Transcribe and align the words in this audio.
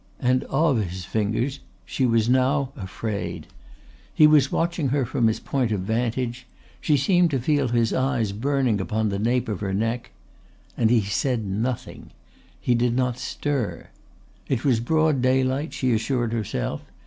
And 0.19 0.45
of 0.45 0.77
his 0.83 1.05
fingers 1.05 1.59
she 1.85 2.07
was 2.07 2.27
now 2.27 2.71
afraid. 2.75 3.45
He 4.11 4.25
was 4.25 4.51
watching 4.51 4.87
her 4.87 5.05
from 5.05 5.27
his 5.27 5.39
point 5.39 5.71
of 5.71 5.81
vantage; 5.81 6.47
she 6.79 6.97
seemed 6.97 7.29
to 7.29 7.39
feel 7.39 7.67
his 7.67 7.93
eyes 7.93 8.31
burning 8.31 8.81
upon 8.81 9.09
the 9.09 9.19
nape 9.19 9.47
of 9.47 9.59
her 9.59 9.75
neck. 9.75 10.09
And 10.75 10.89
he 10.89 11.01
said 11.03 11.45
nothing; 11.45 11.99
and 12.01 12.11
he 12.59 12.73
did 12.73 12.95
not 12.95 13.19
stir. 13.19 13.89
It 14.47 14.65
was 14.65 14.79
broad 14.79 15.21
daylight, 15.21 15.71
she 15.71 15.93
assured 15.93 16.33
herself. 16.33 16.81